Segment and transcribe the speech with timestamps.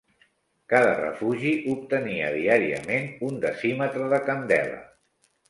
[0.71, 4.83] Cada refugi obtenia diàriament un decímetre de candela